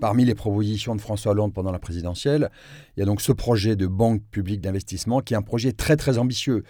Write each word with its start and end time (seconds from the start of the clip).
parmi 0.00 0.24
les 0.24 0.34
propositions 0.34 0.94
de 0.94 1.00
François 1.00 1.32
Hollande 1.32 1.52
pendant 1.52 1.72
la 1.72 1.78
présidentielle, 1.78 2.50
il 2.96 3.00
y 3.00 3.02
a 3.02 3.06
donc 3.06 3.20
ce 3.20 3.32
projet 3.32 3.76
de 3.76 3.86
banque 3.86 4.22
publique 4.30 4.60
d'investissement 4.60 5.20
qui 5.20 5.34
est 5.34 5.36
un 5.36 5.42
projet 5.42 5.72
très 5.72 5.96
très 5.96 6.18
ambitieux. 6.18 6.64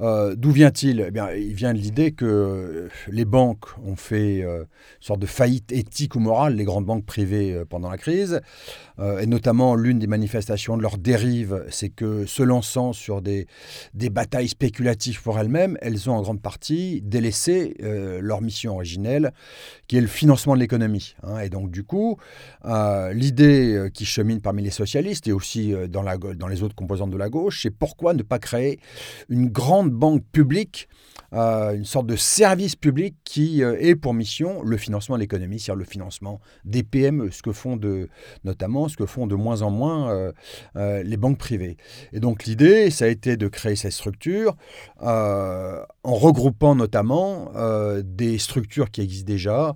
Euh, 0.00 0.34
d'où 0.36 0.50
vient-il? 0.50 1.04
Eh 1.06 1.10
bien, 1.10 1.30
Il 1.32 1.54
vient 1.54 1.74
de 1.74 1.78
l'idée 1.78 2.12
que 2.12 2.88
les 3.08 3.24
banques 3.24 3.66
ont 3.84 3.96
fait 3.96 4.42
euh, 4.42 4.60
une 4.60 4.66
sorte 5.02 5.20
de 5.20 5.26
faillite 5.26 5.72
éthique 5.72 6.14
ou 6.14 6.20
morale, 6.20 6.56
les 6.56 6.64
grandes 6.64 6.86
banques 6.86 7.04
privées 7.04 7.52
euh, 7.52 7.64
pendant 7.64 7.90
la 7.90 7.98
crise. 7.98 8.40
et 9.20 9.26
notamment, 9.26 9.76
l'une 9.76 9.98
des 9.98 10.06
manifestations 10.06 10.76
de 10.76 10.82
leur 10.82 10.98
dérive, 10.98 11.64
c'est 11.70 11.88
que 11.88 12.26
se 12.26 12.42
lançant 12.42 12.92
sur 12.92 13.22
des, 13.22 13.46
des 13.94 14.10
batailles 14.10 14.48
spéculatives 14.48 15.22
pour 15.22 15.38
elles-mêmes, 15.38 15.78
elles 15.80 16.10
ont 16.10 16.12
en 16.12 16.20
grande 16.20 16.42
partie 16.42 17.00
délaissé 17.00 17.76
leur 17.80 18.42
mission 18.42 18.74
originelle, 18.74 19.32
qui 19.88 19.96
est 19.96 20.02
le 20.02 20.06
financement 20.06 20.54
de 20.54 20.60
l'économie. 20.60 21.14
Hein. 21.22 21.38
Et 21.40 21.48
donc, 21.48 21.70
du 21.70 21.82
coup, 21.82 22.18
l'idée 22.62 23.88
qui 23.94 24.04
chemine 24.04 24.42
parmi 24.42 24.62
les 24.62 24.70
socialistes 24.70 25.26
et 25.28 25.32
aussi 25.32 25.72
dans, 25.88 26.02
la, 26.02 26.18
dans 26.18 26.48
les 26.48 26.62
autres 26.62 26.74
composantes 26.74 27.10
de 27.10 27.16
la 27.16 27.30
gauche, 27.30 27.62
c'est 27.62 27.70
pourquoi 27.74 28.12
ne 28.12 28.22
pas 28.22 28.38
créer 28.38 28.80
une 29.30 29.48
grande 29.48 29.89
banque 29.90 30.24
publique, 30.32 30.88
euh, 31.32 31.76
une 31.76 31.84
sorte 31.84 32.06
de 32.06 32.16
service 32.16 32.74
public 32.74 33.14
qui 33.24 33.62
euh, 33.62 33.76
est 33.78 33.94
pour 33.94 34.14
mission 34.14 34.62
le 34.62 34.76
financement 34.76 35.14
de 35.14 35.20
l'économie, 35.20 35.60
c'est-à-dire 35.60 35.78
le 35.78 35.84
financement 35.84 36.40
des 36.64 36.82
PME, 36.82 37.30
ce 37.30 37.42
que 37.42 37.52
font 37.52 37.76
de, 37.76 38.08
notamment 38.42 38.88
ce 38.88 38.96
que 38.96 39.06
font 39.06 39.28
de 39.28 39.36
moins 39.36 39.62
en 39.62 39.70
moins 39.70 40.32
euh, 40.76 41.02
les 41.02 41.16
banques 41.16 41.38
privées. 41.38 41.76
Et 42.12 42.20
donc 42.20 42.44
l'idée, 42.44 42.90
ça 42.90 43.04
a 43.04 43.08
été 43.08 43.36
de 43.36 43.46
créer 43.46 43.76
cette 43.76 43.92
structure 43.92 44.56
en 45.00 45.84
regroupant 46.14 46.74
notamment 46.74 47.52
des 48.02 48.38
structures 48.38 48.90
qui 48.90 49.00
existent 49.00 49.26
déjà, 49.26 49.74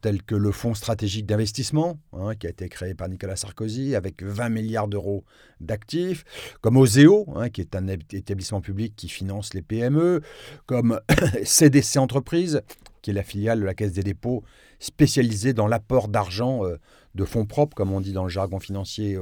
telles 0.00 0.22
que 0.22 0.34
le 0.34 0.52
Fonds 0.52 0.74
stratégique 0.74 1.26
d'investissement, 1.26 1.98
hein, 2.12 2.34
qui 2.34 2.46
a 2.46 2.50
été 2.50 2.68
créé 2.68 2.94
par 2.94 3.08
Nicolas 3.08 3.36
Sarkozy 3.36 3.94
avec 3.94 4.22
20 4.22 4.48
milliards 4.48 4.88
d'euros 4.88 5.24
d'actifs, 5.60 6.24
comme 6.60 6.76
Oseo, 6.76 7.26
hein, 7.36 7.48
qui 7.50 7.60
est 7.60 7.74
un 7.74 7.86
établissement 7.88 8.60
public 8.60 8.94
qui 8.96 9.08
finance 9.08 9.37
les 9.54 9.62
PME, 9.62 10.22
comme 10.66 11.00
CDC 11.44 11.98
Entreprises, 11.98 12.62
qui 13.02 13.10
est 13.10 13.14
la 13.14 13.22
filiale 13.22 13.60
de 13.60 13.64
la 13.64 13.74
Caisse 13.74 13.92
des 13.92 14.02
dépôts 14.02 14.42
spécialisée 14.78 15.52
dans 15.52 15.66
l'apport 15.66 16.08
d'argent 16.08 16.64
euh, 16.64 16.76
de 17.14 17.24
fonds 17.24 17.46
propres, 17.46 17.74
comme 17.74 17.92
on 17.92 18.00
dit 18.00 18.12
dans 18.12 18.24
le 18.24 18.28
jargon 18.28 18.60
financier 18.60 19.16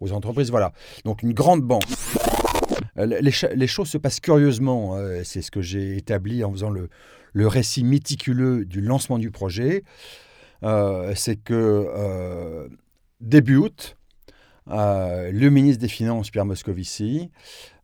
aux 0.00 0.12
entreprises. 0.12 0.50
Voilà, 0.50 0.72
donc 1.04 1.22
une 1.22 1.34
grande 1.34 1.60
banque. 1.60 1.82
Euh, 2.98 3.06
les, 3.06 3.66
choses 3.66 3.88
se 3.88 3.98
passent 3.98 4.20
curieusement, 4.20 4.96
c'est 5.24 5.42
ce 5.42 5.50
que 5.50 5.60
j'ai 5.60 5.96
établi 5.96 6.44
en 6.44 6.52
faisant 6.52 6.70
le, 6.70 6.88
récit 7.34 7.84
méticuleux 7.84 8.64
du 8.64 8.80
lancement 8.80 9.18
du 9.18 9.30
projet. 9.30 9.84
Euh, 10.62 11.12
c'est 11.14 11.36
que 11.36 12.68
début 13.22 13.56
août, 13.56 13.96
euh, 13.96 14.01
le 14.66 15.48
ministre 15.48 15.80
des 15.80 15.88
Finances, 15.88 16.30
Pierre 16.30 16.44
Moscovici, 16.44 17.30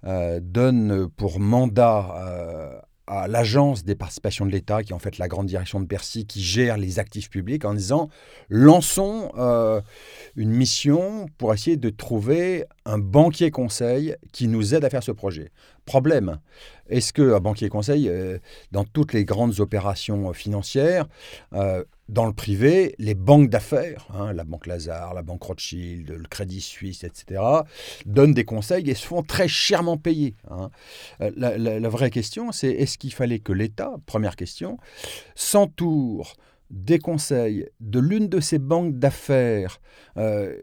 euh, 0.04 0.38
donne 0.40 1.08
pour 1.16 1.40
mandat 1.40 2.14
euh, 2.16 2.78
à 3.08 3.26
l'agence 3.26 3.84
des 3.84 3.96
participations 3.96 4.46
de 4.46 4.52
l'État, 4.52 4.84
qui 4.84 4.92
est 4.92 4.94
en 4.94 5.00
fait 5.00 5.18
la 5.18 5.26
grande 5.26 5.46
direction 5.46 5.80
de 5.80 5.86
Bercy, 5.86 6.24
qui 6.24 6.40
gère 6.40 6.76
les 6.76 7.00
actifs 7.00 7.30
publics, 7.30 7.64
en 7.64 7.74
disant 7.74 8.10
lançons 8.48 9.32
une 10.36 10.50
mission 10.50 11.26
pour 11.38 11.52
essayer 11.54 11.78
de 11.78 11.90
trouver 11.90 12.66
un 12.84 12.98
banquier 12.98 13.50
conseil 13.50 14.14
qui 14.32 14.46
nous 14.46 14.74
aide 14.74 14.84
à 14.84 14.90
faire 14.90 15.02
ce 15.02 15.10
projet. 15.10 15.50
Problème, 15.86 16.38
est-ce 16.90 17.14
qu'un 17.14 17.40
banquier 17.40 17.70
conseil, 17.70 18.12
dans 18.72 18.84
toutes 18.84 19.14
les 19.14 19.24
grandes 19.24 19.58
opérations 19.58 20.34
financières, 20.34 21.06
dans 22.08 22.26
le 22.26 22.32
privé, 22.32 22.94
les 22.98 23.14
banques 23.14 23.50
d'affaires, 23.50 24.06
hein, 24.14 24.32
la 24.32 24.44
Banque 24.44 24.66
Lazare, 24.66 25.14
la 25.14 25.22
Banque 25.22 25.42
Rothschild, 25.42 26.10
le 26.10 26.28
Crédit 26.28 26.60
Suisse, 26.60 27.04
etc., 27.04 27.42
donnent 28.06 28.34
des 28.34 28.44
conseils 28.44 28.88
et 28.88 28.94
se 28.94 29.06
font 29.06 29.22
très 29.22 29.48
chèrement 29.48 29.98
payer. 29.98 30.34
Hein. 30.50 30.70
Euh, 31.20 31.30
la, 31.36 31.88
vraie 31.88 32.10
question, 32.10 32.50
c'est 32.52 32.70
est-ce 32.70 32.97
qu'il 32.98 33.12
fallait 33.12 33.41
que 33.41 33.52
l'État, 33.52 33.97
première 34.06 34.36
question, 34.36 34.78
s'entoure 35.34 36.34
des 36.70 36.98
conseils 36.98 37.66
de 37.80 37.98
l'une 37.98 38.28
de 38.28 38.41
ces 38.41 38.58
banques 38.58 38.98
d'affaires 38.98 39.80
euh, 40.18 40.54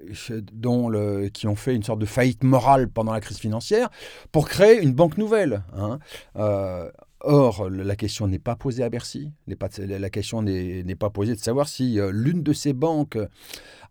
qui 1.34 1.48
ont 1.48 1.56
fait 1.56 1.76
une 1.76 1.84
sorte 1.84 2.00
de 2.00 2.06
faillite 2.06 2.44
morale 2.44 2.90
pendant 2.90 3.12
la 3.12 3.22
crise 3.22 3.40
financière 3.40 3.90
pour 4.32 4.48
créer 4.48 4.82
une 4.82 4.94
banque 4.94 5.18
nouvelle. 5.18 5.64
Hein. 5.74 6.00
Euh, 6.36 6.92
Or, 7.28 7.70
la 7.72 7.96
question 7.96 8.28
n'est 8.28 8.40
pas 8.40 8.56
posée 8.56 8.84
à 8.84 8.90
Bercy. 8.90 9.32
La 9.48 10.10
question 10.12 10.44
n'est 10.44 10.96
pas 10.96 11.10
posée 11.10 11.34
de 11.34 11.40
savoir 11.40 11.68
si 11.68 12.00
euh, 12.00 12.12
l'une 12.14 12.44
de 12.44 12.54
ces 12.54 12.74
banques, 12.74 13.18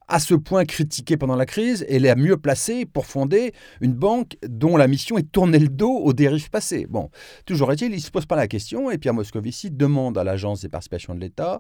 à 0.07 0.21
ce 0.21 0.35
point 0.35 0.65
critiquée 0.65 1.17
pendant 1.17 1.35
la 1.35 1.45
crise, 1.45 1.85
est 1.89 1.99
la 1.99 2.15
mieux 2.15 2.37
placée 2.37 2.87
pour 2.87 3.07
fonder 3.07 3.53
une 3.81 3.93
banque 3.93 4.37
dont 4.49 4.77
la 4.77 4.87
mission 4.87 5.19
est 5.19 5.33
tourner 5.33 5.59
le 5.59 5.69
dos 5.69 5.97
aux 5.97 6.13
dérives 6.13 6.49
passées. 6.49 6.87
Bon, 6.89 7.11
toujours 7.45 7.73
est-il, 7.73 7.91
il 7.93 7.97
ne 7.97 8.01
se 8.01 8.13
pose 8.13 8.27
pas 8.27 8.37
la 8.37 8.47
question 8.47 8.89
et 8.89 8.99
Pierre 8.99 9.15
Moscovici 9.15 9.73
demande 9.73 10.17
à 10.17 10.23
l'Agence 10.23 10.61
des 10.61 10.69
participations 10.69 11.15
de 11.17 11.21
l'État 11.21 11.59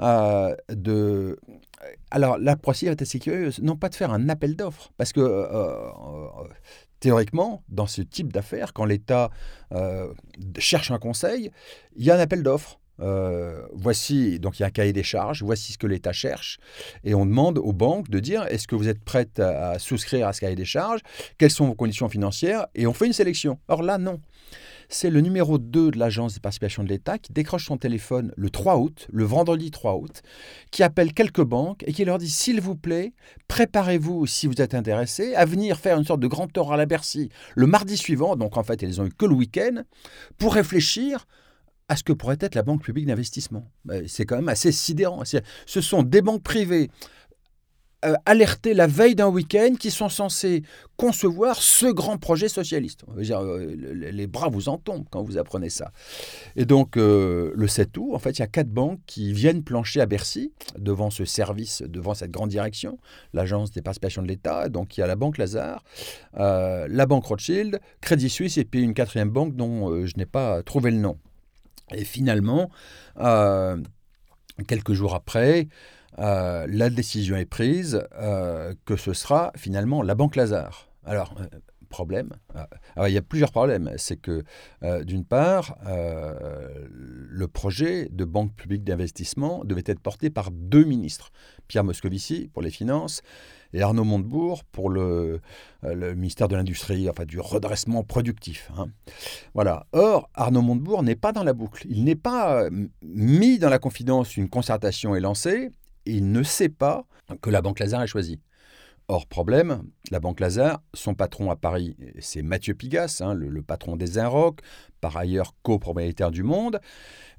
euh, 0.00 0.54
de 0.70 1.38
alors, 2.10 2.38
la 2.38 2.56
procédure 2.56 2.92
est 2.92 3.02
assez 3.02 3.18
curieuse, 3.18 3.58
non 3.60 3.76
pas 3.76 3.88
de 3.88 3.96
faire 3.96 4.12
un 4.12 4.28
appel 4.28 4.54
d'offres, 4.54 4.92
parce 4.96 5.12
que 5.12 5.20
euh, 5.20 5.90
théoriquement, 7.02 7.64
dans 7.68 7.88
ce 7.88 8.00
type 8.00 8.32
d'affaires, 8.32 8.72
quand 8.72 8.84
l'État 8.84 9.30
euh, 9.72 10.06
cherche 10.56 10.92
un 10.92 11.00
conseil, 11.00 11.50
il 11.96 12.04
y 12.04 12.12
a 12.12 12.14
un 12.14 12.20
appel 12.20 12.44
d'offres. 12.44 12.78
Euh, 13.00 13.66
voici, 13.72 14.38
donc 14.38 14.58
il 14.58 14.62
y 14.62 14.64
a 14.64 14.68
un 14.68 14.70
cahier 14.70 14.92
des 14.92 15.02
charges, 15.02 15.42
voici 15.42 15.72
ce 15.72 15.78
que 15.78 15.88
l'État 15.88 16.12
cherche, 16.12 16.60
et 17.02 17.14
on 17.14 17.26
demande 17.26 17.58
aux 17.58 17.72
banques 17.72 18.08
de 18.08 18.20
dire 18.20 18.46
est-ce 18.48 18.68
que 18.68 18.76
vous 18.76 18.86
êtes 18.86 19.02
prête 19.02 19.40
à, 19.40 19.80
souscrire 19.80 20.28
à 20.28 20.32
ce 20.32 20.40
cahier 20.40 20.54
des 20.54 20.64
charges, 20.64 21.00
quelles 21.38 21.50
sont 21.50 21.66
vos 21.66 21.74
conditions 21.74 22.08
financières, 22.08 22.68
et 22.76 22.86
on 22.86 22.92
fait 22.92 23.06
une 23.06 23.12
sélection. 23.12 23.58
Or 23.66 23.82
là, 23.82 23.98
non 23.98 24.20
c'est 24.92 25.10
le 25.10 25.20
numéro 25.20 25.58
2 25.58 25.90
de 25.90 25.98
l'Agence 25.98 26.34
des 26.34 26.40
participations 26.40 26.84
de 26.84 26.88
l'État 26.88 27.18
qui 27.18 27.32
décroche 27.32 27.66
son 27.66 27.78
téléphone 27.78 28.32
le 28.36 28.50
3 28.50 28.78
août, 28.78 29.06
le 29.10 29.24
vendredi 29.24 29.70
3 29.70 29.96
août, 29.96 30.22
qui 30.70 30.82
appelle 30.82 31.14
quelques 31.14 31.42
banques 31.42 31.82
et 31.86 31.92
qui 31.92 32.04
leur 32.04 32.18
dit 32.18 32.28
S'il 32.28 32.60
vous 32.60 32.76
plaît, 32.76 33.14
préparez-vous, 33.48 34.26
si 34.26 34.46
vous 34.46 34.60
êtes 34.60 34.74
intéressé, 34.74 35.34
à 35.34 35.44
venir 35.44 35.78
faire 35.78 35.98
une 35.98 36.04
sorte 36.04 36.20
de 36.20 36.26
grand 36.26 36.46
tour 36.46 36.72
à 36.72 36.76
la 36.76 36.86
Bercy 36.86 37.30
le 37.54 37.66
mardi 37.66 37.96
suivant. 37.96 38.36
Donc 38.36 38.56
en 38.56 38.62
fait, 38.62 38.82
ils 38.82 39.00
ont 39.00 39.06
eu 39.06 39.12
que 39.12 39.26
le 39.26 39.34
week-end 39.34 39.82
pour 40.38 40.54
réfléchir 40.54 41.26
à 41.88 41.96
ce 41.96 42.02
que 42.02 42.12
pourrait 42.12 42.38
être 42.40 42.54
la 42.54 42.62
banque 42.62 42.82
publique 42.82 43.06
d'investissement. 43.06 43.70
C'est 44.06 44.24
quand 44.24 44.36
même 44.36 44.48
assez 44.48 44.72
sidérant. 44.72 45.22
Ce 45.66 45.80
sont 45.80 46.02
des 46.02 46.22
banques 46.22 46.42
privées 46.42 46.90
euh, 48.04 48.14
alertés 48.26 48.74
la 48.74 48.88
veille 48.88 49.14
d'un 49.14 49.28
week-end 49.28 49.74
qui 49.78 49.92
sont 49.92 50.08
censés 50.08 50.64
concevoir 50.96 51.56
ce 51.62 51.86
grand 51.86 52.18
projet 52.18 52.48
socialiste. 52.48 53.04
Euh, 53.16 53.76
les 53.94 54.26
bras 54.26 54.48
vous 54.48 54.68
en 54.68 54.76
tombent 54.76 55.06
quand 55.08 55.22
vous 55.22 55.38
apprenez 55.38 55.70
ça. 55.70 55.92
Et 56.56 56.64
donc, 56.64 56.96
euh, 56.96 57.52
le 57.54 57.68
7 57.68 57.96
août, 57.98 58.10
en 58.12 58.18
fait, 58.18 58.30
il 58.32 58.40
y 58.40 58.42
a 58.42 58.48
quatre 58.48 58.70
banques 58.70 58.98
qui 59.06 59.32
viennent 59.32 59.62
plancher 59.62 60.00
à 60.00 60.06
Bercy 60.06 60.52
devant 60.76 61.10
ce 61.10 61.24
service, 61.24 61.82
devant 61.82 62.14
cette 62.14 62.32
grande 62.32 62.50
direction, 62.50 62.98
l'Agence 63.34 63.70
des 63.70 63.82
participations 63.82 64.22
de 64.22 64.28
l'État. 64.28 64.68
Donc, 64.68 64.96
il 64.96 65.00
y 65.00 65.02
a 65.04 65.06
la 65.06 65.16
Banque 65.16 65.38
Lazare, 65.38 65.84
la 66.34 67.06
Banque 67.06 67.26
Rothschild, 67.26 67.80
Crédit 68.00 68.30
Suisse 68.30 68.58
et 68.58 68.64
puis 68.64 68.82
une 68.82 68.94
quatrième 68.94 69.30
banque 69.30 69.54
dont 69.54 70.04
je 70.06 70.16
n'ai 70.16 70.26
pas 70.26 70.62
trouvé 70.64 70.90
le 70.90 70.98
nom. 70.98 71.18
Et 71.94 72.04
finalement, 72.04 72.68
quelques 74.66 74.92
jours 74.92 75.14
après, 75.14 75.68
euh, 76.18 76.66
la 76.68 76.90
décision 76.90 77.36
est 77.36 77.46
prise 77.46 78.02
euh, 78.18 78.74
que 78.84 78.96
ce 78.96 79.12
sera 79.12 79.52
finalement 79.56 80.02
la 80.02 80.14
Banque 80.14 80.36
Lazare. 80.36 80.88
Alors, 81.04 81.34
euh, 81.40 81.46
problème. 81.88 82.30
il 83.06 83.12
y 83.12 83.18
a 83.18 83.22
plusieurs 83.22 83.52
problèmes. 83.52 83.90
C'est 83.98 84.16
que, 84.16 84.44
d'une 85.02 85.26
part, 85.26 85.76
le 85.84 87.46
projet 87.48 88.08
de 88.10 88.24
banque 88.24 88.54
publique 88.54 88.82
d'investissement 88.82 89.62
devait 89.66 89.82
être 89.84 90.00
porté 90.00 90.30
par 90.30 90.50
deux 90.50 90.84
ministres. 90.84 91.32
Pierre 91.68 91.84
Moscovici 91.84 92.48
pour 92.50 92.62
les 92.62 92.70
finances 92.70 93.20
et 93.74 93.82
Arnaud 93.82 94.04
Montebourg 94.04 94.64
pour 94.64 94.88
le, 94.88 95.42
ministère 96.16 96.48
de 96.48 96.56
l'Industrie, 96.56 97.10
enfin 97.10 97.26
du 97.26 97.38
redressement 97.38 98.04
productif. 98.04 98.70
Hein. 98.78 98.86
Voilà. 99.52 99.84
Or, 99.92 100.30
Arnaud 100.32 100.62
Montebourg 100.62 101.02
n'est 101.02 101.14
pas 101.14 101.32
dans 101.32 101.44
la 101.44 101.52
boucle. 101.52 101.86
Il 101.90 102.04
n'est 102.04 102.16
pas 102.16 102.70
mis 103.02 103.58
dans 103.58 103.68
la 103.68 103.78
confidence. 103.78 104.38
Une 104.38 104.48
concertation 104.48 105.14
est 105.14 105.20
lancée 105.20 105.70
il 106.06 106.32
ne 106.32 106.42
sait 106.42 106.68
pas 106.68 107.06
que 107.40 107.50
la 107.50 107.62
Banque 107.62 107.78
Lazare 107.78 108.02
est 108.02 108.06
choisie. 108.08 108.40
Or, 109.08 109.26
problème, 109.26 109.82
la 110.10 110.20
Banque 110.20 110.40
Lazare, 110.40 110.80
son 110.94 111.14
patron 111.14 111.50
à 111.50 111.56
Paris, 111.56 111.96
c'est 112.20 112.40
Mathieu 112.40 112.72
Pigas, 112.72 113.20
hein, 113.20 113.34
le, 113.34 113.60
patron 113.60 113.96
des 113.96 114.16
Inroc, 114.16 114.60
par 115.00 115.16
ailleurs 115.16 115.54
copropriétaire 115.62 116.30
du 116.30 116.44
Monde. 116.44 116.80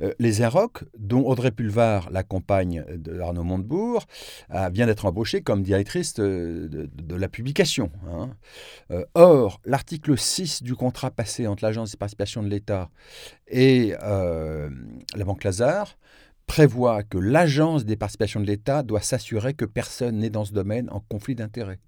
Euh, 0.01 0.13
les 0.19 0.41
Inroc, 0.41 0.83
dont 0.97 1.25
Audrey 1.25 1.51
Pulvar, 1.51 2.09
la 2.11 2.21
compagne 2.21 2.83
d'Arnaud 2.97 3.43
Montebourg, 3.43 4.05
vient 4.71 4.85
d'être 4.85 5.05
embauchée 5.05 5.41
comme 5.41 5.63
directrice 5.63 6.13
de, 6.13 6.89
la 7.09 7.29
publication. 7.29 7.91
Hein. 8.07 8.31
Euh, 8.91 9.05
or, 9.15 9.61
l'article 9.65 10.17
6 10.17 10.63
du 10.63 10.75
contrat 10.75 11.11
passé 11.11 11.47
entre 11.47 11.63
l'Agence 11.63 11.91
des 11.91 11.97
participations 11.97 12.43
de 12.43 12.49
l'État 12.49 12.89
et 13.47 13.95
euh, 14.03 14.69
la 15.15 15.23
Banque 15.23 15.43
Lazare 15.43 15.97
prévoit 16.47 17.03
que 17.03 17.17
l'agence 17.17 17.85
des 17.85 17.95
participations 17.95 18.39
de 18.39 18.45
l'État 18.45 18.83
doit 18.83 19.01
s'assurer 19.01 19.53
que 19.53 19.65
personne 19.65 20.17
n'est 20.17 20.29
dans 20.29 20.45
ce 20.45 20.53
domaine 20.53 20.89
en 20.91 20.99
conflit 20.99 21.35
d'intérêts. 21.35 21.79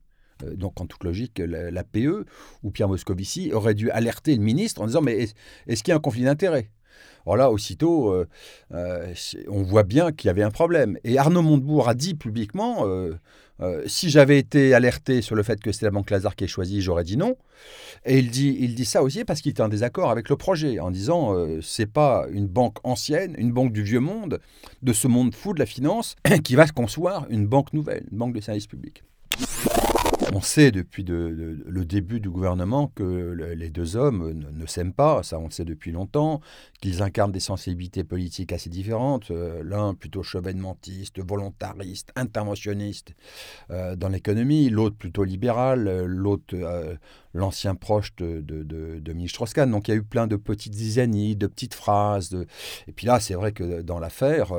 Euh, 0.43 0.55
donc, 0.55 0.79
en 0.81 0.85
toute 0.85 1.03
logique, 1.03 1.39
la, 1.39 1.83
PE 1.83 2.25
ou 2.63 2.71
Pierre 2.71 2.87
Moscovici 2.87 3.51
aurait 3.53 3.73
dû 3.73 3.89
alerter 3.91 4.35
le 4.35 4.41
ministre 4.41 4.81
en 4.81 4.87
disant 4.87 5.01
Mais 5.01 5.29
est-ce 5.67 5.83
qu'il 5.83 5.91
y 5.91 5.93
a 5.93 5.95
un 5.95 5.99
conflit 5.99 6.23
d'intérêts? 6.23 6.71
Alors 7.25 7.37
là, 7.37 7.51
aussitôt, 7.51 8.11
euh, 8.11 8.27
euh, 8.73 9.13
on 9.47 9.63
voit 9.63 9.83
bien 9.83 10.11
qu'il 10.11 10.27
y 10.27 10.29
avait 10.29 10.43
un 10.43 10.51
problème. 10.51 10.97
Et 11.03 11.17
Arnaud 11.17 11.41
Montebourg 11.41 11.89
a 11.89 11.93
dit 11.93 12.13
publiquement 12.13 12.85
si 13.85 14.09
j'avais 14.09 14.37
été 14.37 14.73
alerté 14.73 15.21
sur 15.21 15.35
le 15.35 15.43
fait 15.43 15.61
que 15.61 15.71
c'était 15.71 15.85
la 15.85 15.91
Banque 15.91 16.09
Lazare 16.09 16.35
qui 16.35 16.43
ait 16.43 16.47
choisi, 16.47 16.81
j'aurais 16.81 17.03
dit 17.03 17.17
non. 17.17 17.37
Et 18.05 18.19
il 18.19 18.29
dit, 18.29 18.57
il 18.59 18.75
dit 18.75 18.85
ça 18.85 19.01
aussi 19.01 19.23
parce 19.23 19.41
qu'il 19.41 19.51
était 19.51 19.61
en 19.61 19.69
désaccord 19.69 20.11
avec 20.11 20.29
le 20.29 20.35
projet, 20.35 20.79
en 20.79 20.91
disant 20.91 21.33
c'est 21.61 21.91
pas 21.91 22.25
une 22.31 22.47
banque 22.47 22.77
ancienne, 22.83 23.33
une 23.37 23.51
banque 23.51 23.71
du 23.71 23.83
vieux 23.83 24.01
monde, 24.01 24.39
de 24.81 24.93
ce 24.93 25.07
monde 25.07 25.33
fou 25.33 25.53
de 25.53 25.59
la 25.59 25.65
finance, 25.65 26.15
qui 26.43 26.55
va 26.55 26.67
concevoir 26.67 27.25
une 27.29 27.47
banque 27.47 27.73
nouvelle, 27.73 28.05
une 28.11 28.17
banque 28.17 28.33
de 28.33 28.41
services 28.41 28.67
publics. 28.67 29.03
On 30.33 30.41
sait 30.41 30.71
depuis 30.71 31.03
le 31.03 31.85
début 31.85 32.19
du 32.19 32.29
gouvernement 32.29 32.91
que 32.95 33.53
les 33.55 33.69
deux 33.69 33.95
hommes 33.95 34.33
ne, 34.33 34.65
s'aiment 34.65 34.93
pas, 34.93 35.23
ça 35.23 35.39
on 35.39 35.45
le 35.45 35.51
sait 35.51 35.65
depuis 35.65 35.91
longtemps, 35.91 36.41
qu'ils 36.81 37.01
incarnent 37.01 37.31
des 37.31 37.39
sensibilités 37.39 38.03
politiques 38.03 38.51
assez 38.51 38.69
différentes, 38.69 39.31
euh, 39.31 39.63
l'un 39.63 39.93
plutôt 39.93 40.23
chevènementiste, 40.23 41.19
volontariste, 41.19 42.11
interventionniste 42.15 43.13
euh, 43.71 43.95
dans 43.95 44.09
l'économie, 44.09 44.69
l'autre 44.69 44.95
plutôt 44.95 45.23
libéral, 45.23 45.87
euh, 45.87 46.05
l'autre 46.05 46.55
l'ancien 47.33 47.75
proche 47.75 48.15
de, 48.15 48.41
de, 48.41 48.63
de. 48.63 49.65
Donc 49.65 49.87
il 49.87 49.91
y 49.91 49.93
a 49.93 49.97
eu 49.97 50.03
plein 50.03 50.25
de 50.25 50.37
petites 50.37 50.73
zizanies, 50.73 51.35
de 51.35 51.47
petites 51.47 51.73
phrases. 51.73 52.33
Et 52.87 52.93
puis 52.93 53.05
là, 53.05 53.19
c'est 53.19 53.33
vrai 53.33 53.51
que 53.51 53.81
dans 53.81 53.99
l'affaire 53.99 54.53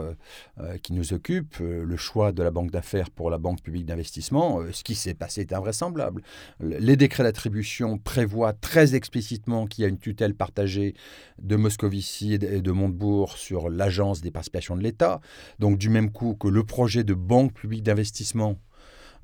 qui 0.82 0.92
nous 0.92 1.14
occupe, 1.14 1.56
le 1.58 1.96
choix 1.96 2.32
de 2.32 2.42
la 2.42 2.50
banque 2.50 2.70
d'affaires 2.70 3.10
pour 3.10 3.30
la 3.30 3.38
banque 3.38 3.62
publique 3.62 3.86
d'investissement, 3.86 4.60
ce 4.72 4.84
qui 4.84 4.94
s'est 4.94 5.14
passé 5.14 5.42
est 5.42 5.54
invraisemblable. 5.56 6.22
Les 6.60 6.96
décrets 6.96 7.22
d'attribution 7.22 7.98
prévoient 7.98 8.52
très 8.52 8.94
explicitement 8.94 9.66
qu'il 9.66 9.82
y 9.82 9.84
a 9.84 9.88
une 9.88 9.98
tutelle 9.98 10.34
partagée 10.34 10.94
de 11.40 11.56
Moscovici 11.56 12.34
et 12.34 12.38
de 12.38 12.72
Montebourg 12.72 13.36
sur 13.36 13.68
l'agence 13.68 14.20
des 14.20 14.30
participations 14.30 14.76
de 14.76 14.82
l'État. 14.82 15.20
Donc 15.58 15.78
du 15.78 15.88
même 15.88 16.10
coup 16.10 16.34
que 16.34 16.48
le 16.48 16.64
projet 16.64 17.04
de 17.04 17.14
banque 17.14 17.52
publique 17.52 17.82
d'investissement 17.82 18.56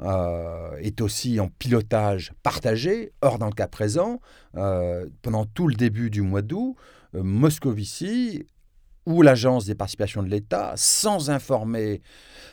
euh, 0.01 0.77
est 0.79 1.01
aussi 1.01 1.39
en 1.39 1.49
pilotage 1.49 2.33
partagé. 2.43 3.13
Or, 3.21 3.39
dans 3.39 3.47
le 3.47 3.53
cas 3.53 3.69
présent, 3.69 4.21
euh, 4.57 5.07
pendant 5.23 5.45
tout 5.45 5.69
le 5.69 5.75
début 5.75 6.11
du 6.11 6.23
mois 6.23 6.43
d'août, 6.43 6.77
euh, 7.15 7.23
Moscovici 7.23 8.47
ou 9.07 9.23
l'agence 9.23 9.65
des 9.65 9.75
participations 9.75 10.23
de 10.23 10.29
l'État, 10.29 10.75
sans 10.77 11.29
informer 11.29 12.03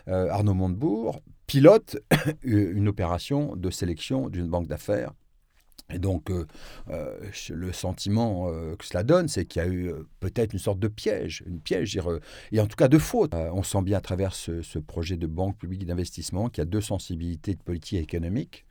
Arnaud 0.08 0.56
Montebourg, 0.56 1.22
pilote 1.50 1.98
une 2.44 2.88
opération 2.88 3.56
de 3.56 3.70
sélection 3.70 4.30
d'une 4.30 4.48
banque 4.48 4.68
d'affaires 4.68 5.14
et 5.92 6.00
donc, 6.00 6.30
euh, 6.30 6.46
euh, 6.90 7.18
le 7.50 7.74
sentiment 7.74 8.48
euh, 8.50 8.76
que 8.76 8.86
cela 8.86 9.04
donne, 9.04 9.28
c'est 9.28 9.46
qu'il 9.46 9.62
y 9.62 9.66
a 9.66 9.68
eu 9.68 9.92
peut-être 10.20 10.54
une 10.54 10.60
sorte 10.60 10.80
de 10.80 10.88
piège, 10.88 11.44
une 11.48 11.60
piège, 11.60 12.00
et 12.52 12.60
en 12.60 12.68
tout 12.68 12.76
cas 12.76 12.88
de 12.88 12.98
faute. 12.98 13.34
on 13.34 13.64
sent 13.64 13.82
bien 13.82 13.98
à 13.98 14.02
travers 14.02 14.34
ce, 14.34 14.80
projet 14.80 15.18
de 15.18 15.28
banque 15.28 15.58
publique 15.58 15.86
d'investissement 15.86 16.50
qu'il 16.50 16.62
y 16.62 16.64
a 16.64 16.66
deux 16.66 16.82
sensibilités 16.82 17.54
de 17.54 17.60
politique 17.60 18.00
économique. 18.00 18.66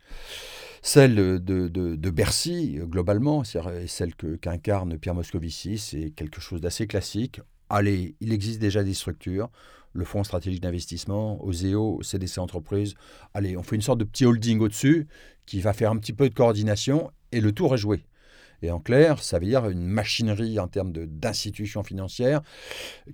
Celle 0.81 1.15
de, 1.43 2.09
Bercy, 2.09 2.79
globalement, 2.83 3.43
et 3.43 3.87
celle 3.87 4.15
qu'incarne 4.15 4.97
Pierre 4.97 5.15
Moscovici, 5.15 5.77
c'est 5.77 6.11
quelque 6.11 6.39
chose 6.39 6.61
d'assez 6.61 6.87
classique. 6.87 7.41
Allez, 7.69 8.15
il 8.21 8.33
existe 8.33 8.59
déjà 8.59 8.83
des 8.83 8.93
structures, 8.93 9.49
le 9.93 10.05
Fonds 10.05 10.23
stratégique 10.23 10.61
d'investissement, 10.61 11.43
OSEO, 11.43 12.01
CDC 12.03 12.39
Entreprises. 12.39 12.95
Allez, 13.33 13.57
on 13.57 13.63
fait 13.63 13.75
une 13.75 13.81
sorte 13.81 13.99
de 13.99 14.03
petit 14.03 14.25
holding 14.25 14.59
au-dessus 14.59 15.07
qui 15.45 15.61
va 15.61 15.73
faire 15.73 15.91
un 15.91 15.97
petit 15.97 16.13
peu 16.13 16.29
de 16.29 16.33
coordination 16.33 17.11
et 17.31 17.41
le 17.41 17.51
tour 17.51 17.73
est 17.73 17.79
joué. 17.79 18.03
Et 18.61 18.71
en 18.71 18.79
clair, 18.79 19.23
ça 19.23 19.39
veut 19.39 19.45
dire 19.45 19.69
une 19.69 19.85
machinerie 19.85 20.59
en 20.59 20.67
termes 20.67 20.91
d'institutions 20.91 21.83
financières 21.83 22.41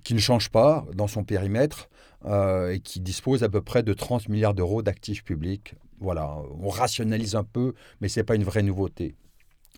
qui 0.02 0.14
ne 0.14 0.18
change 0.18 0.50
pas 0.50 0.84
dans 0.94 1.06
son 1.06 1.24
périmètre 1.24 1.88
euh, 2.24 2.72
et 2.72 2.80
qui 2.80 3.00
dispose 3.00 3.44
à 3.44 3.48
peu 3.48 3.60
près 3.62 3.82
de 3.82 3.92
30 3.92 4.28
milliards 4.28 4.54
d'euros 4.54 4.82
d'actifs 4.82 5.22
publics. 5.22 5.74
Voilà, 6.00 6.36
on 6.60 6.68
rationalise 6.68 7.36
un 7.36 7.44
peu, 7.44 7.74
mais 8.00 8.08
ce 8.08 8.20
n'est 8.20 8.24
pas 8.24 8.34
une 8.34 8.44
vraie 8.44 8.62
nouveauté. 8.62 9.14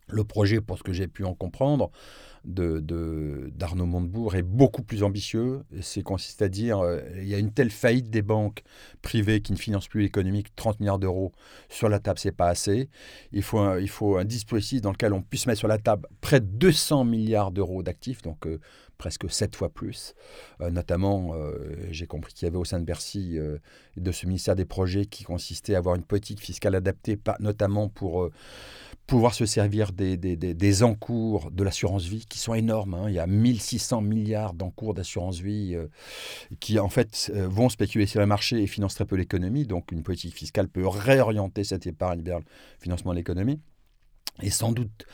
Le 0.09 0.25
projet, 0.25 0.61
pour 0.61 0.79
ce 0.79 0.83
que 0.83 0.93
j'ai 0.93 1.07
pu 1.07 1.25
en 1.25 1.35
comprendre, 1.35 1.91
d'Arnaud 2.45 3.85
de, 3.85 3.91
Montebourg 3.91 4.35
est 4.35 4.43
beaucoup 4.43 4.83
plus 4.83 5.03
ambitieux. 5.03 5.65
C'est 5.81 6.03
consiste 6.03 6.43
à 6.43 6.49
dire 6.49 6.79
euh, 6.79 7.01
il 7.17 7.29
y 7.29 7.35
a 7.35 7.39
une 7.39 7.53
telle 7.53 7.71
faillite 7.71 8.11
des 8.11 8.23
banques 8.23 8.63
privées 9.03 9.41
qui 9.41 9.53
ne 9.53 9.59
financent 9.59 9.89
plus 9.89 10.03
l'économie, 10.03 10.45
30 10.57 10.81
milliards 10.81 10.99
d'euros 10.99 11.33
sur 11.69 11.89
la 11.89 11.99
table, 11.99 12.19
c'est 12.19 12.33
pas 12.33 12.49
assez. 12.49 12.89
Il 13.33 13.43
faut, 13.43 13.59
un, 13.59 13.79
il 13.79 13.89
faut 13.89 14.17
un 14.17 14.25
dispositif 14.25 14.81
dans 14.81 14.93
lequel 14.93 15.13
on 15.13 15.23
puisse 15.23 15.47
mettre 15.47 15.59
sur 15.59 15.69
la 15.69 15.79
table 15.79 16.09
près 16.21 16.41
de 16.41 16.47
200 16.47 17.05
milliards 17.05 17.51
d'euros 17.51 17.83
d'actifs, 17.83 18.23
donc 18.23 18.47
euh, 18.47 18.61
presque 18.99 19.31
7 19.31 19.57
fois 19.57 19.71
plus. 19.71 20.15
Euh, 20.61 20.71
notamment, 20.71 21.35
j'ai 21.91 22.07
compris 22.07 22.33
qu'il 22.35 22.47
y 22.47 22.49
avait 22.49 22.59
au 22.59 22.65
sein 22.65 22.81
de 22.81 22.85
Bercy 22.85 23.39
de 23.97 24.13
ce 24.13 24.27
ministère 24.27 24.57
des 24.57 24.65
Projets 24.65 25.07
qui 25.07 25.25
consistait 25.25 25.75
à 25.75 25.79
avoir 25.79 25.95
une 25.95 26.03
politique 26.03 26.41
fiscale 26.41 26.75
adaptée, 26.75 27.19
notamment 27.41 27.89
pour 27.89 28.31
pouvoir 29.09 29.35
se 29.35 29.47
servir 29.47 29.93
des, 29.93 30.19
des, 30.19 30.37
des, 30.37 30.83
encours 30.83 31.51
de 31.51 31.65
l'assurance 31.65 32.05
vie 32.05 32.27
qui 32.27 32.39
sont 32.39 32.53
énormes. 32.53 32.93
Hein. 32.93 33.07
Il 33.09 33.15
y 33.15 33.19
a 33.19 33.27
1600 33.27 34.03
milliards 34.03 34.53
d'encours 34.53 34.93
d'assurance 34.93 35.41
vie 35.41 35.75
euh, 35.75 35.87
qui 36.61 36.79
en 36.79 36.91
fait 36.91 37.33
euh, 37.35 37.49
vont 37.49 37.71
spéculer 37.71 38.07
sur 38.07 38.21
le 38.21 38.27
marché 38.27 38.63
et 38.63 38.67
financent 38.67 38.95
très 38.95 39.07
peu 39.07 39.17
l'économie. 39.17 39.65
Donc 39.65 39.93
une 39.93 40.03
politique 40.03 40.35
fiscale 40.35 40.69
peut 40.69 40.87
réorienter 40.87 41.65
cette 41.65 41.87
épargne 41.87 42.21
vers 42.23 42.39
le 42.39 42.45
financement 42.81 43.13
de 43.13 43.17
l'économie. 43.17 43.61
Et 44.43 44.51
sans 44.51 44.73
doute 44.73 45.07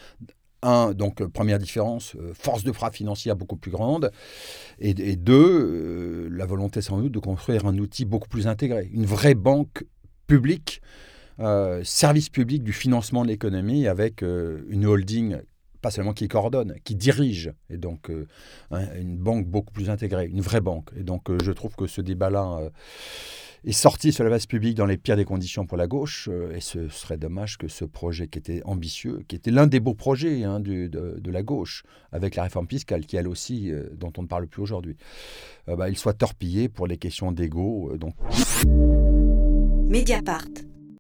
un, 0.65 0.93
donc 0.93 1.25
première 1.27 1.59
différence, 1.59 2.17
euh, 2.17 2.33
force 2.35 2.65
de 2.65 2.73
frappe 2.73 2.95
financière 2.95 3.37
beaucoup 3.37 3.57
plus 3.57 3.71
grande, 3.71 4.11
et, 4.81 4.95
deux, 5.17 6.29
la 6.31 6.47
volonté 6.47 6.81
sans 6.81 6.99
doute 6.99 7.13
de 7.13 7.19
construire 7.19 7.67
un 7.67 7.79
outil 7.79 8.05
beaucoup 8.05 8.29
plus 8.29 8.47
intégré, 8.47 8.89
une 8.93 9.07
vraie 9.07 9.35
banque 9.35 9.85
publique 10.27 10.81
euh, 11.41 11.83
service 11.83 12.29
public 12.29 12.63
du 12.63 12.73
financement 12.73 13.25
de 13.25 13.29
l'économie 13.29 13.89
avec 13.89 14.23
euh, 14.23 14.63
une 14.69 14.87
holding 14.87 15.39
pas 15.83 15.91
seulement 15.91 16.13
qui 16.15 16.29
coordonne, 16.29 16.77
qui 16.85 16.95
dirige, 16.95 17.53
et 17.69 17.77
donc 17.77 18.09
euh, 18.09 18.27
une 18.99 19.19
banque 19.19 19.47
beaucoup 19.47 19.73
plus 19.73 19.91
intégrée, 19.91 20.27
une 20.27 20.41
vraie 20.41 20.63
banque. 20.63 20.89
Et 20.97 21.03
donc 21.03 21.25
je 21.43 21.53
trouve 21.53 21.77
que 21.77 21.87
ce 21.87 22.01
débat-là 22.01 22.71
est 23.65 23.73
sorti 23.73 24.13
sur 24.13 24.25
la 24.25 24.31
base 24.31 24.47
publique 24.47 24.77
dans 24.77 24.87
les 24.87 24.97
pires 24.97 25.17
des 25.17 25.25
conditions 25.25 25.67
pour 25.67 25.77
la 25.77 25.87
gauche, 25.87 26.29
et 26.55 26.61
ce 26.61 26.89
serait 26.89 27.17
dommage 27.17 27.57
que 27.59 27.69
ce 27.69 27.85
projet 27.85 28.29
qui 28.29 28.39
était 28.39 28.63
ambitieux, 28.65 29.21
qui 29.29 29.37
était 29.37 29.51
l'un 29.51 29.67
des 29.67 29.81
beaux 29.81 29.95
projets 29.95 30.45
hein, 30.45 30.61
de, 30.61 30.87
de, 30.87 31.31
la 31.31 31.43
gauche, 31.43 31.85
avec 32.13 32.37
la 32.37 32.43
réforme 32.43 32.69
fiscale, 32.69 33.07
qui 33.07 33.17
elle 33.17 33.29
aussi, 33.29 33.73
dont 33.93 34.13
on 34.19 34.23
ne 34.23 34.27
parle 34.27 34.47
plus 34.47 34.63
aujourd'hui, 34.63 34.97
bah, 35.67 35.89
il 35.89 35.97
soit 35.97 36.15
torpillé 36.15 36.69
pour 36.69 36.87
les 36.87 36.99
questions 36.99 37.33
d'ego. 37.33 37.97
donc. 37.97 38.15
Mediapart. 39.89 40.74